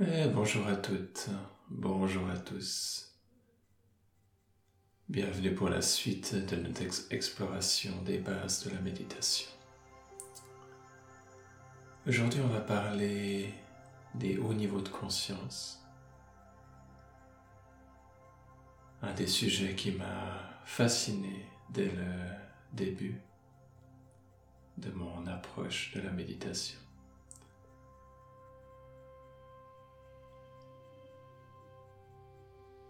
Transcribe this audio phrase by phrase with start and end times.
[0.00, 1.28] Et bonjour à toutes,
[1.70, 3.14] bonjour à tous.
[5.08, 6.82] Bienvenue pour la suite de notre
[7.12, 9.48] exploration des bases de la méditation.
[12.08, 13.54] Aujourd'hui, on va parler
[14.16, 15.80] des hauts niveaux de conscience.
[19.00, 22.10] Un des sujets qui m'a fasciné dès le
[22.72, 23.20] début
[24.76, 26.83] de mon approche de la méditation.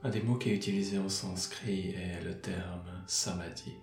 [0.07, 3.75] Un des mots qui est utilisé en sanskrit est le terme samadhi.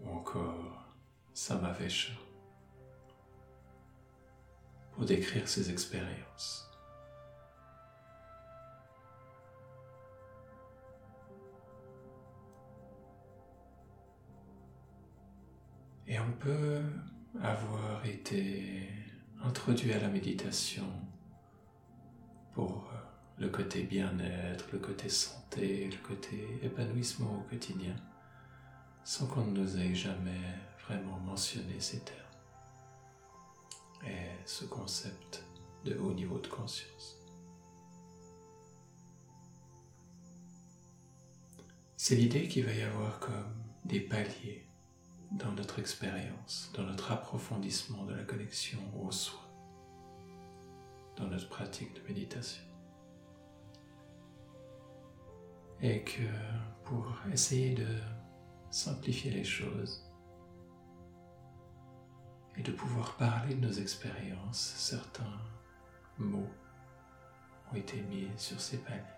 [0.00, 0.94] Ou encore
[1.34, 2.14] samavesha
[4.92, 6.70] pour décrire ses expériences.
[16.06, 16.82] Et on peut
[17.42, 18.97] avoir été
[19.42, 20.84] introduit à la méditation
[22.52, 22.98] pour euh,
[23.38, 27.94] le côté bien-être, le côté santé, le côté épanouissement au quotidien,
[29.04, 30.40] sans qu'on ne nous ait jamais
[30.86, 32.18] vraiment mentionné ces termes
[34.06, 35.44] et ce concept
[35.84, 37.16] de haut niveau de conscience.
[41.96, 44.67] C'est l'idée qu'il va y avoir comme des paliers
[45.32, 49.40] dans notre expérience, dans notre approfondissement de la connexion au soi,
[51.16, 52.64] dans notre pratique de méditation.
[55.80, 56.22] Et que
[56.84, 57.86] pour essayer de
[58.70, 60.04] simplifier les choses
[62.56, 65.38] et de pouvoir parler de nos expériences, certains
[66.18, 66.50] mots
[67.70, 69.17] ont été mis sur ces paliers.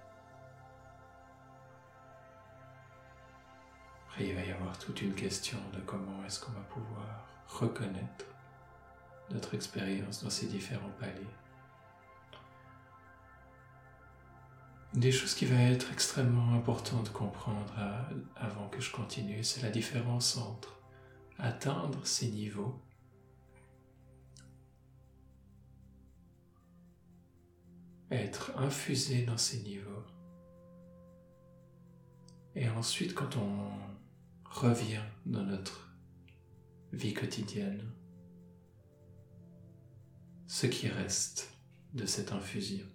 [4.11, 8.27] Après, il va y avoir toute une question de comment est-ce qu'on va pouvoir reconnaître
[9.31, 11.27] notre expérience dans ces différents paliers.
[14.95, 17.73] Des choses qui va être extrêmement importante de comprendre
[18.35, 20.77] avant que je continue, c'est la différence entre
[21.39, 22.83] atteindre ces niveaux
[28.11, 30.05] être infusé dans ces niveaux.
[32.57, 33.90] Et ensuite, quand on
[34.51, 35.97] revient dans notre
[36.93, 37.91] vie quotidienne,
[40.47, 41.57] ce qui reste
[41.95, 42.87] de cette infusion.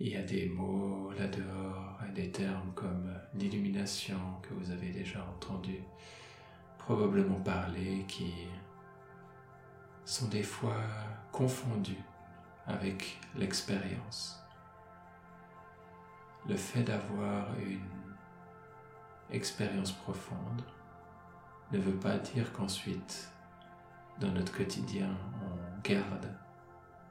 [0.00, 5.78] Il y a des mots là-dehors des termes comme l'illumination que vous avez déjà entendu
[6.78, 8.32] probablement parler qui
[10.04, 10.82] sont des fois
[11.30, 12.02] confondus
[12.66, 14.42] avec l'expérience.
[16.48, 18.07] Le fait d'avoir une
[19.30, 20.62] expérience profonde
[21.72, 23.30] ne veut pas dire qu'ensuite,
[24.20, 25.10] dans notre quotidien,
[25.44, 26.34] on garde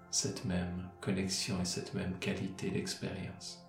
[0.09, 3.63] cette même connexion et cette même qualité d'expérience.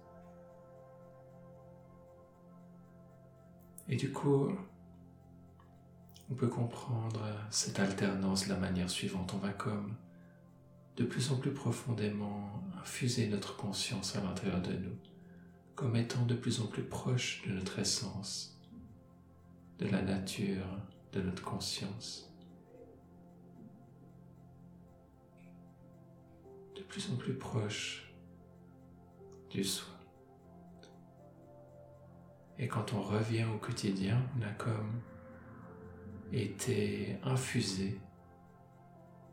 [3.88, 4.50] Et du coup,
[6.30, 7.20] on peut comprendre
[7.50, 9.32] cette alternance de la manière suivante.
[9.34, 9.94] On va comme
[10.96, 14.96] de plus en plus profondément infuser notre conscience à l'intérieur de nous
[15.78, 18.60] comme étant de plus en plus proche de notre essence,
[19.78, 20.66] de la nature,
[21.12, 22.34] de notre conscience.
[26.74, 28.12] De plus en plus proche
[29.50, 29.94] du soi.
[32.58, 35.00] Et quand on revient au quotidien, on a comme
[36.32, 38.00] été infusé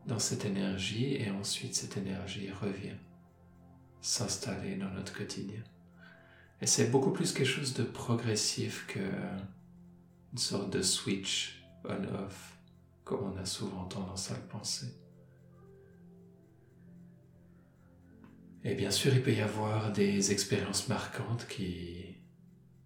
[0.05, 2.97] dans cette énergie et ensuite cette énergie revient
[3.99, 5.63] s'installer dans notre quotidien.
[6.61, 8.99] Et c'est beaucoup plus quelque chose de progressif que
[10.31, 12.57] une sorte de switch on-off,
[13.03, 14.87] comme on a souvent tendance à le penser.
[18.63, 22.15] Et bien sûr, il peut y avoir des expériences marquantes qui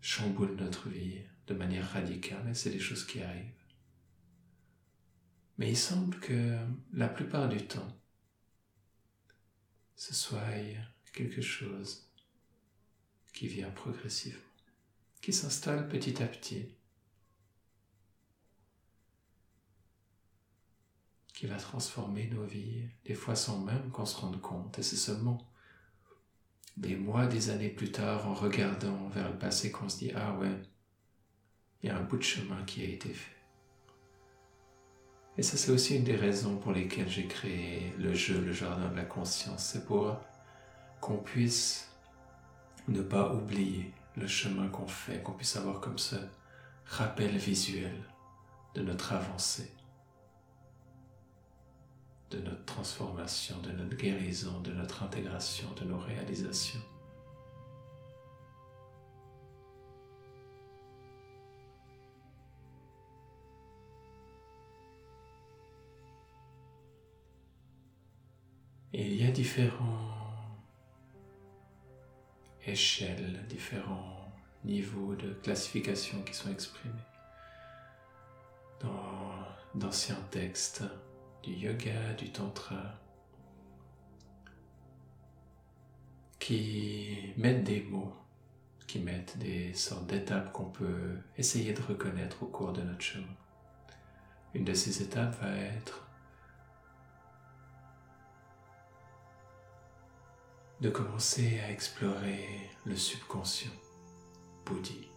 [0.02, 3.53] chamboulent notre vie de manière radicale, et c'est des choses qui arrivent.
[5.58, 6.58] Mais il semble que
[6.93, 7.97] la plupart du temps,
[9.96, 10.41] ce soit
[11.14, 12.09] quelque chose
[13.40, 14.41] qui vient progressivement,
[15.22, 16.76] qui s'installe petit à petit,
[21.34, 24.78] qui va transformer nos vies, des fois sans même qu'on se rende compte.
[24.78, 25.38] Et c'est seulement
[26.76, 30.38] des mois, des années plus tard, en regardant vers le passé, qu'on se dit, ah
[30.38, 30.59] ouais,
[31.82, 33.38] il y a un bout de chemin qui a été fait.
[35.38, 38.90] Et ça, c'est aussi une des raisons pour lesquelles j'ai créé le jeu, le jardin
[38.90, 39.64] de la conscience.
[39.64, 40.20] C'est pour
[41.00, 41.89] qu'on puisse
[42.90, 46.16] ne pas oublier le chemin qu'on fait, qu'on puisse avoir comme ce
[46.86, 47.96] rappel visuel
[48.76, 49.72] de notre avancée
[52.80, 56.80] transformation, de notre guérison, de notre intégration, de nos réalisations.
[68.91, 70.18] il y a différents
[72.71, 74.31] échelles, différents
[74.63, 76.93] niveaux de classification qui sont exprimés
[78.81, 79.45] dans
[79.75, 80.83] d'anciens textes
[81.43, 82.99] du yoga, du tantra,
[86.39, 88.13] qui mettent des mots,
[88.87, 93.35] qui mettent des sortes d'étapes qu'on peut essayer de reconnaître au cours de notre chemin.
[94.53, 96.09] Une de ces étapes va être
[100.81, 103.72] de commencer à explorer le subconscient,
[104.66, 105.09] Bouddhi.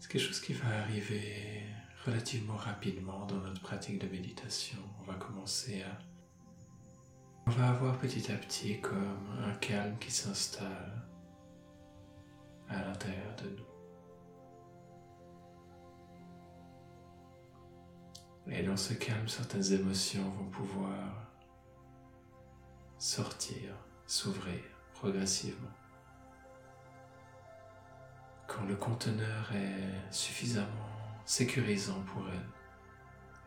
[0.00, 1.64] C'est quelque chose qui va arriver
[2.04, 4.78] relativement rapidement dans notre pratique de méditation.
[5.00, 5.98] On va commencer à...
[7.46, 11.06] On va avoir petit à petit comme un calme qui s'installe
[12.68, 13.69] à l'intérieur de nous.
[18.48, 21.30] Et dans ce calme, certaines émotions vont pouvoir
[22.98, 23.74] sortir,
[24.06, 24.60] s'ouvrir
[24.94, 25.70] progressivement.
[28.46, 30.66] Quand le conteneur est suffisamment
[31.24, 32.48] sécurisant pour elles,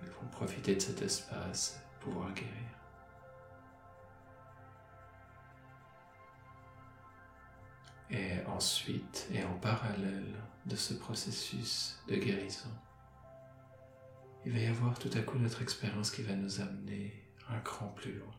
[0.01, 2.49] elles vont profiter de cet espace et pouvoir guérir.
[8.09, 10.33] Et ensuite, et en parallèle
[10.65, 12.69] de ce processus de guérison,
[14.45, 17.13] il va y avoir tout à coup notre expérience qui va nous amener
[17.49, 18.35] un cran plus loin,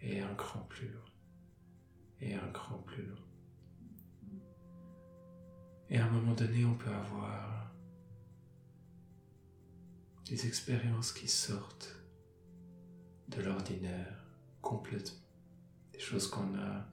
[0.00, 1.04] et un cran plus loin,
[2.20, 3.24] et un cran plus loin.
[5.90, 7.72] Et à un moment donné, on peut avoir
[10.26, 11.96] des expériences qui sortent
[13.28, 14.24] de l'ordinaire
[14.60, 15.18] complètement,
[15.92, 16.86] des choses qu'on n'a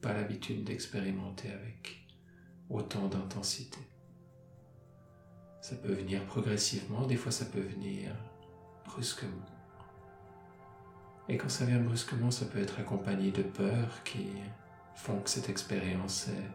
[0.00, 2.06] pas l'habitude d'expérimenter avec
[2.68, 3.78] autant d'intensité.
[5.62, 8.10] Ça peut venir progressivement, des fois ça peut venir
[8.84, 9.46] brusquement.
[11.28, 14.26] Et quand ça vient brusquement, ça peut être accompagné de peurs qui
[14.96, 16.50] font que cette expérience est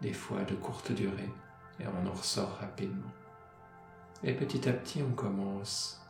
[0.00, 1.28] des fois de courte durée,
[1.78, 3.12] et on en ressort rapidement.
[4.24, 6.00] Et petit à petit, on commence,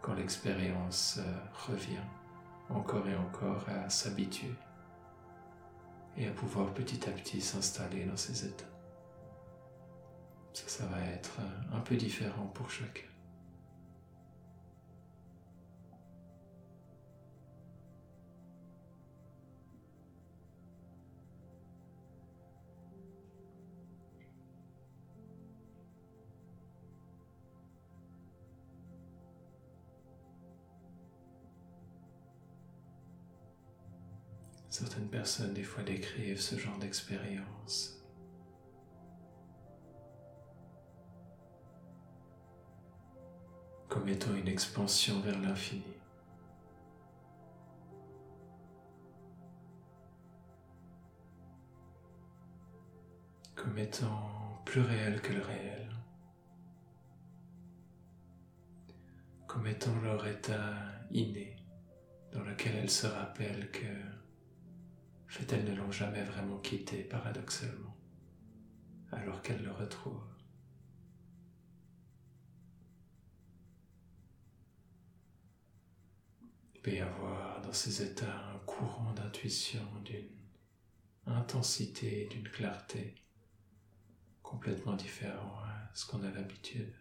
[0.00, 2.06] quand l'expérience euh, revient,
[2.70, 4.54] encore et encore à s'habituer
[6.16, 8.75] et à pouvoir petit à petit s'installer dans ces états.
[10.56, 11.38] Ça, ça va être
[11.70, 13.02] un peu différent pour chacun.
[34.70, 37.95] Certaines personnes des fois décrivent ce genre d'expérience
[44.06, 45.82] comme étant une expansion vers l'infini.
[53.56, 55.88] Comme étant plus réel que le réel.
[59.48, 60.72] Comme étant leur état
[61.10, 61.56] inné
[62.30, 63.86] dans lequel elles se rappellent que
[65.26, 67.96] fait elles ne l'ont jamais vraiment quitté paradoxalement,
[69.10, 70.35] alors qu'elles le retrouvent.
[76.86, 80.30] Peut y avoir dans ces états un courant d'intuition d'une
[81.26, 83.16] intensité, d'une clarté
[84.40, 86.94] complètement différent à ce qu'on a l'habitude.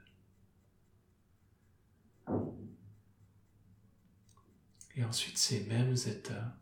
[4.96, 6.58] Et ensuite, ces mêmes états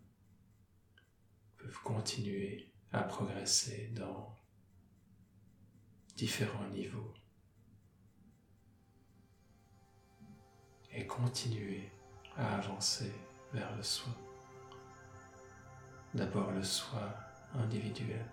[1.58, 4.38] peuvent continuer à progresser dans
[6.18, 7.14] différents niveaux
[10.92, 11.90] et continuer
[12.38, 13.14] à avancer
[13.54, 14.12] vers le soi.
[16.14, 17.02] D'abord le soi
[17.56, 18.26] individuel.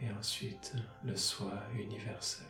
[0.00, 0.74] Et ensuite
[1.04, 2.46] le soi universel.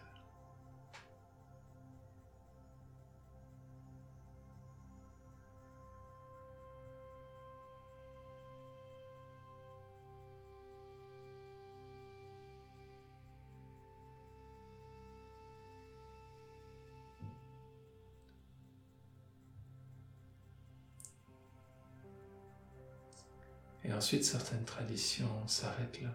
[24.01, 26.09] Ensuite, certaines traditions s'arrêtent là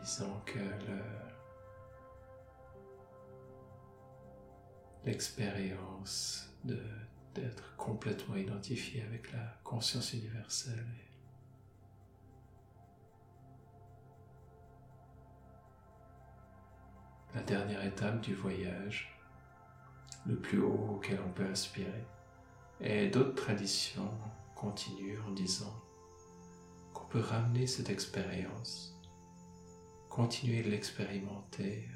[0.00, 0.58] disant que
[5.04, 10.84] l'expérience d'être complètement identifié avec la conscience universelle
[17.36, 19.16] la dernière étape du voyage,
[20.26, 22.04] le plus haut auquel on peut aspirer.
[22.80, 24.10] Et d'autres traditions
[24.56, 25.82] continuent en disant
[26.94, 28.98] qu'on peut ramener cette expérience,
[30.08, 31.86] continuer de l'expérimenter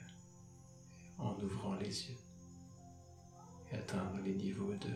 [1.19, 2.19] en ouvrant les yeux
[3.73, 4.95] et atteindre les niveaux de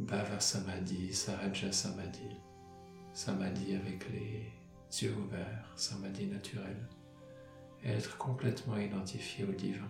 [0.00, 2.36] Bhava Samadhi, Sahaja Samadhi,
[3.12, 4.52] Samadhi avec les
[5.00, 6.88] yeux ouverts, Samadhi naturel,
[7.84, 9.88] et être complètement identifié au divin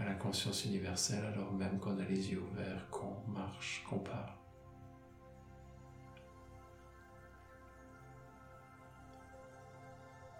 [0.00, 4.32] à la conscience universelle alors même qu'on a les yeux ouverts, qu'on marche, qu'on parle.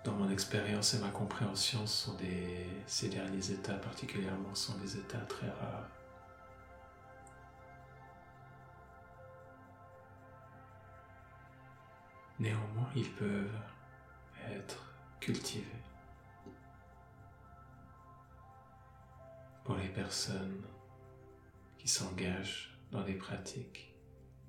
[0.02, 1.85] Dans mon expérience et ma compréhension,
[2.87, 5.90] ces derniers états particulièrement sont des états très rares.
[12.38, 13.61] Néanmoins, ils peuvent
[14.50, 14.83] être
[15.21, 15.67] cultivés.
[19.71, 20.65] Pour les personnes
[21.79, 23.95] qui s'engagent dans des pratiques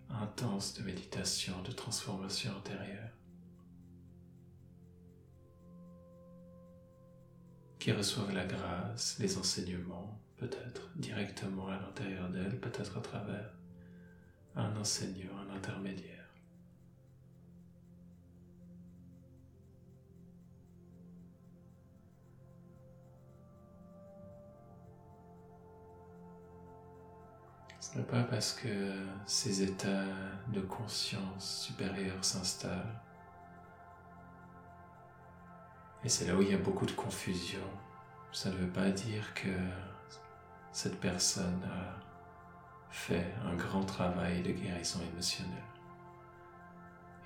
[0.10, 3.12] intenses de méditation, de transformation intérieure,
[7.78, 13.54] qui reçoivent la grâce, les enseignements, peut-être directement à l'intérieur d'elles, peut-être à travers
[14.56, 16.21] un enseignant, un intermédiaire.
[27.94, 28.94] Pas parce que
[29.26, 30.06] ces états
[30.48, 33.02] de conscience supérieure s'installent.
[36.04, 37.64] Et c'est là où il y a beaucoup de confusion.
[38.32, 39.50] Ça ne veut pas dire que
[40.72, 42.00] cette personne a
[42.92, 45.58] fait un grand travail de guérison émotionnelle.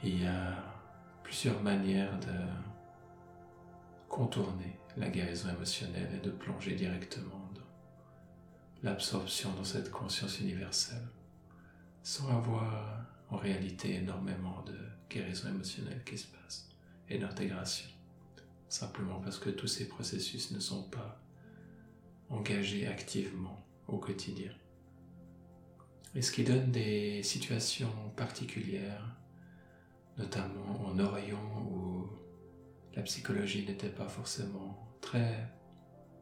[0.04, 0.56] Il y a
[1.24, 2.40] plusieurs manières de
[4.10, 7.50] contourner la guérison émotionnelle et de plonger directement
[8.86, 11.08] l'absorption dans cette conscience universelle,
[12.04, 14.77] sans avoir en réalité énormément de
[15.10, 16.70] guérison émotionnelle qui se passe
[17.10, 17.89] et d'intégration,
[18.70, 21.20] simplement parce que tous ces processus ne sont pas
[22.30, 24.51] engagés activement au quotidien.
[26.13, 29.15] Et ce qui donne des situations particulières,
[30.20, 32.08] notamment en Orient où
[32.94, 35.51] la psychologie n'était pas forcément très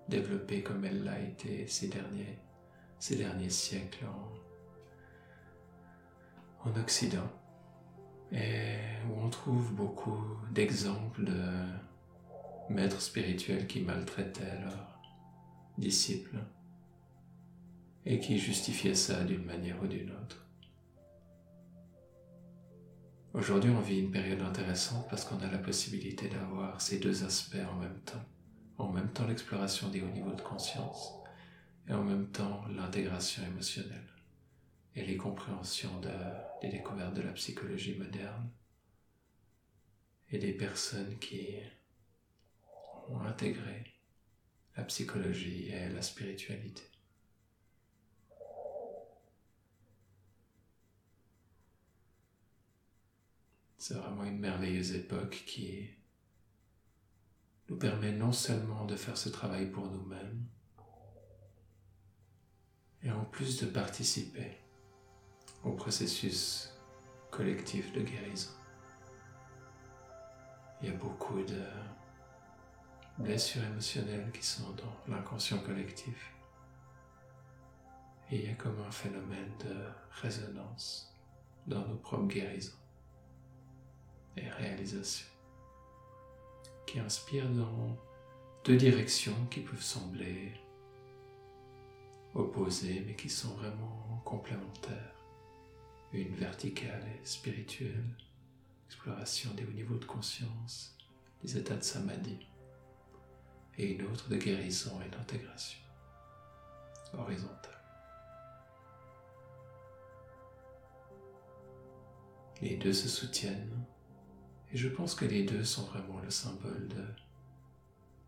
[0.07, 2.39] développée comme elle l'a été ces derniers
[3.03, 4.05] ces derniers siècles
[6.63, 7.29] en, Occident
[8.31, 8.77] et
[9.09, 11.43] où on trouve beaucoup d'exemples de
[12.69, 15.01] maîtres spirituels qui maltraitaient leurs
[15.77, 16.37] disciples
[18.05, 20.47] et qui justifiaient ça d'une manière ou d'une autre.
[23.33, 27.67] Aujourd'hui, on vit une période intéressante parce qu'on a la possibilité d'avoir ces deux aspects
[27.69, 28.23] en même temps.
[28.77, 31.22] En même temps, l'exploration des hauts niveaux de conscience
[31.87, 34.07] et en même temps l'intégration émotionnelle
[34.95, 35.99] et les compréhensions
[36.61, 38.49] des découvertes de la psychologie moderne
[40.29, 41.57] et des personnes qui
[43.09, 43.83] ont intégré
[44.75, 46.83] la psychologie et la spiritualité.
[53.77, 55.89] C'est vraiment une merveilleuse époque qui
[57.69, 60.45] nous permet non seulement de faire ce travail pour nous-mêmes,
[63.03, 64.57] et en plus de participer
[65.63, 66.73] au processus
[67.31, 68.51] collectif de guérison.
[70.81, 71.63] Il y a beaucoup de
[73.17, 76.33] blessures émotionnelles qui sont dans l'inconscient collectif.
[78.31, 79.75] Il y a comme un phénomène de
[80.21, 81.15] résonance
[81.67, 82.77] dans nos propres guérisons
[84.35, 85.27] et réalisations
[86.85, 87.97] qui inspirent dans
[88.63, 90.53] deux directions qui peuvent sembler
[92.35, 95.15] opposés mais qui sont vraiment complémentaires.
[96.11, 98.15] Une verticale et spirituelle,
[98.87, 100.95] exploration des hauts niveaux de conscience,
[101.41, 102.47] des états de samadhi,
[103.77, 105.79] et une autre de guérison et d'intégration,
[107.17, 107.81] horizontale.
[112.61, 113.83] Les deux se soutiennent
[114.71, 117.05] et je pense que les deux sont vraiment le symbole de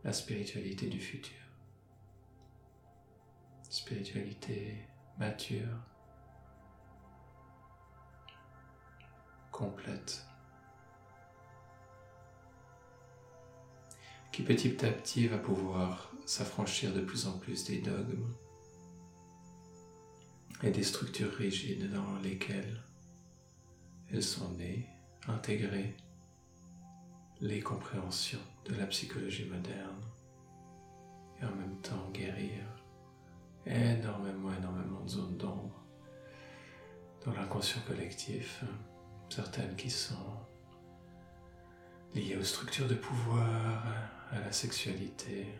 [0.03, 1.44] la spiritualité du futur
[3.75, 4.87] spiritualité
[5.19, 5.67] mature,
[9.51, 10.25] complète,
[14.31, 18.33] qui petit à petit va pouvoir s'affranchir de plus en plus des dogmes
[20.63, 22.81] et des structures rigides dans lesquelles
[24.09, 24.87] elles sont nées,
[25.27, 25.97] intégrées
[27.41, 30.01] les compréhensions de la psychologie moderne
[31.41, 32.74] et en même temps guérir
[33.65, 35.83] énormément, énormément de zones d'ombre
[37.25, 38.63] dans l'inconscient collectif,
[39.29, 40.37] certaines qui sont
[42.13, 43.83] liées aux structures de pouvoir,
[44.31, 45.59] à la sexualité.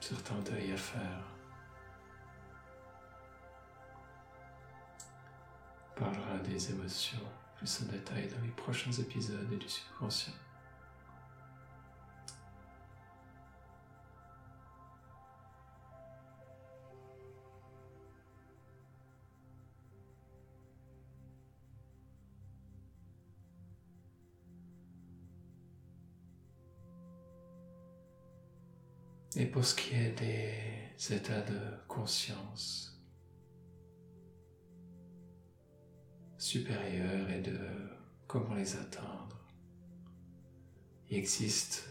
[0.00, 1.24] Certains deuils à faire.
[5.96, 7.18] On parlera des émotions
[7.56, 10.32] plus en détail dans les prochains épisodes du subconscient.
[29.36, 31.58] Et pour ce qui est des états de
[31.88, 32.93] conscience
[36.44, 37.58] supérieurs et de
[38.26, 39.38] comment les atteindre,
[41.08, 41.88] il existe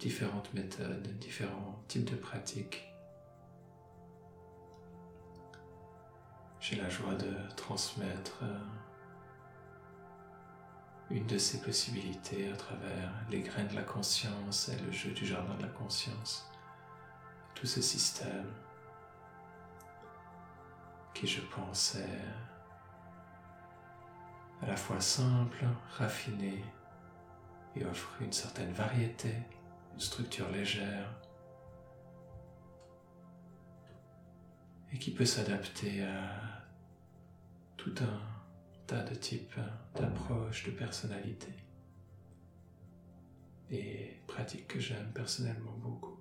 [0.00, 2.92] différentes méthodes, différents types de pratiques.
[6.58, 8.58] J'ai la joie de transmettre euh,
[11.10, 15.24] une de ces possibilités à travers les graines de la conscience et le jeu du
[15.24, 16.50] jardin de la conscience
[17.54, 18.52] tout ce système
[21.14, 22.53] qui, je pense, est
[24.74, 25.64] la fois simple,
[25.98, 26.64] raffiné
[27.76, 29.30] et offre une certaine variété,
[29.92, 31.14] une structure légère
[34.92, 36.64] et qui peut s'adapter à
[37.76, 38.20] tout un
[38.88, 39.60] tas de types
[39.94, 41.54] d'approches, de personnalités
[43.70, 46.18] et pratiques que j'aime personnellement beaucoup.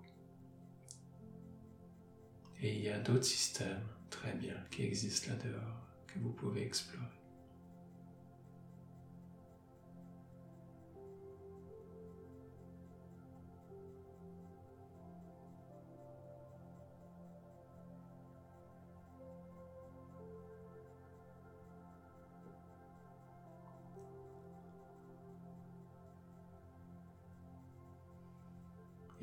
[2.62, 7.23] Et il y a d'autres systèmes très bien qui existent là-dehors que vous pouvez explorer.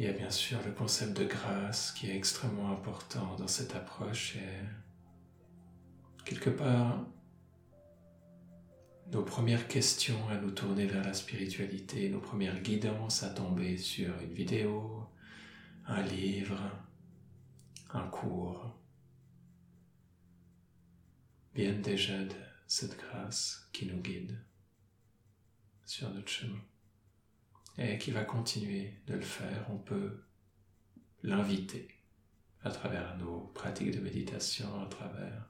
[0.01, 3.77] Il y a bien sûr le concept de grâce qui est extrêmement important dans cette
[3.77, 7.05] approche et quelque part
[9.13, 14.19] nos premières questions à nous tourner vers la spiritualité, nos premières guidances à tomber sur
[14.23, 15.07] une vidéo,
[15.85, 16.59] un livre,
[17.93, 18.75] un cours,
[21.55, 22.37] viennent déjà de
[22.67, 24.43] cette grâce qui nous guide
[25.85, 26.63] sur notre chemin
[27.81, 30.23] et qui va continuer de le faire, on peut
[31.23, 31.89] l'inviter
[32.63, 35.49] à travers nos pratiques de méditation, à travers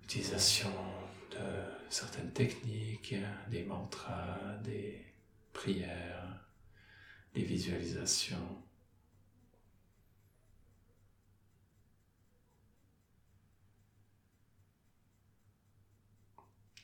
[0.00, 0.72] l'utilisation
[1.30, 1.36] de
[1.90, 3.14] certaines techniques,
[3.50, 5.06] des mantras, des
[5.52, 6.44] prières,
[7.34, 8.62] des visualisations.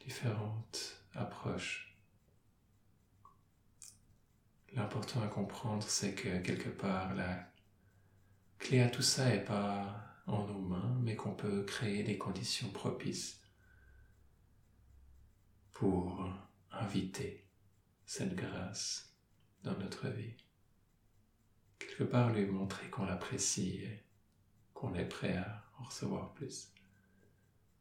[0.05, 1.92] différentes approches
[4.75, 7.47] L'important à comprendre, c'est que quelque part, la
[8.59, 12.71] clé à tout ça n'est pas en nos mains, mais qu'on peut créer des conditions
[12.71, 13.41] propices
[15.73, 16.27] pour
[16.71, 17.45] inviter
[18.07, 19.15] cette grâce
[19.63, 20.37] dans notre vie.
[21.79, 24.05] Quelque part, lui montrer qu'on l'apprécie et
[24.73, 26.73] qu'on est prêt à en recevoir plus.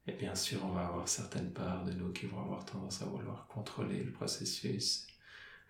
[0.07, 3.05] Et bien sûr, on va avoir certaines parts de nous qui vont avoir tendance à
[3.05, 5.07] vouloir contrôler le processus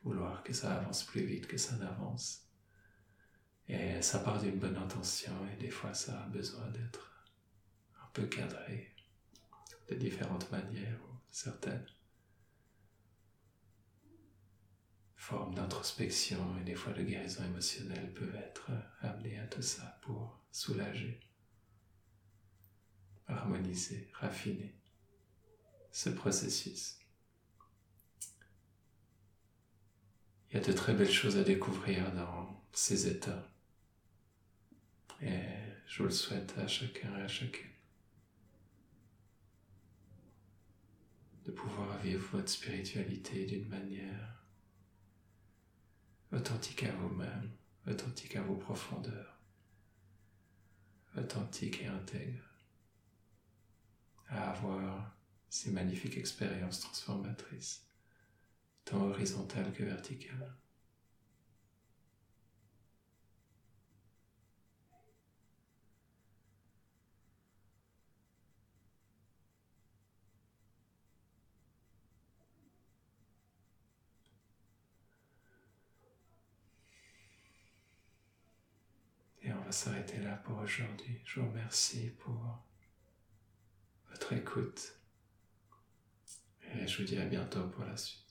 [0.03, 2.47] vouloir que ça avance plus vite que ça n'avance.
[3.67, 7.25] Et ça part d'une bonne intention et des fois ça a besoin d'être
[8.01, 8.93] un peu cadré
[9.89, 11.85] de différentes manières ou certaines
[15.15, 20.43] formes d'introspection et des fois de guérison émotionnelle peuvent être amenées à tout ça pour
[20.51, 21.19] soulager,
[23.27, 24.75] harmoniser, raffiner
[25.91, 27.00] ce processus.
[30.51, 33.47] Il y a de très belles choses à découvrir dans ces états.
[35.21, 35.39] Et
[35.87, 37.69] je vous le souhaite à chacun et à chacune.
[41.45, 44.43] De pouvoir vivre votre spiritualité d'une manière
[46.33, 47.51] authentique à vous-même,
[47.87, 49.39] authentique à vos profondeurs,
[51.17, 52.43] authentique et intègre
[54.27, 55.15] à avoir
[55.49, 57.85] ces magnifiques expériences transformatrices,
[58.85, 60.55] tant horizontales que verticales.
[79.43, 81.19] Et on va s'arrêter là pour aujourd'hui.
[81.25, 82.59] Je vous remercie pour
[84.09, 84.95] votre écoute.
[86.73, 88.30] Et je vous dis à bientôt pour la suite.